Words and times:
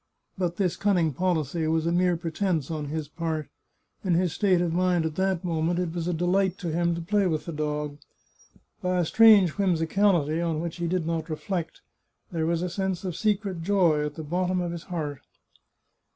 But 0.35 0.55
this 0.57 0.77
cunning 0.77 1.13
policy 1.13 1.67
was 1.67 1.85
a 1.85 1.91
mere 1.91 2.17
pretence 2.17 2.71
on 2.71 2.85
his 2.85 3.07
part. 3.07 3.49
In 4.03 4.15
his 4.15 4.33
state 4.33 4.59
of 4.59 4.73
mind 4.73 5.05
at 5.05 5.13
that 5.13 5.43
moment, 5.45 5.77
it 5.77 5.93
was 5.93 6.07
a 6.07 6.11
delight 6.15 6.57
to 6.57 6.71
him 6.71 6.95
to 6.95 7.01
play 7.01 7.27
with 7.27 7.45
the 7.45 7.51
dog. 7.51 7.99
By 8.81 8.97
a 8.97 9.05
strange 9.05 9.57
whimsicality, 9.59 10.41
on 10.41 10.59
which 10.59 10.77
he 10.77 10.87
did 10.87 11.05
not 11.05 11.29
reflect, 11.29 11.81
there 12.31 12.47
was 12.47 12.63
a 12.63 12.67
sense 12.71 13.03
of 13.03 13.15
secret 13.15 13.61
joy 13.61 14.03
at 14.03 14.15
the 14.15 14.23
bottom 14.23 14.59
of 14.59 14.71
his 14.71 14.85
heart. 14.85 15.21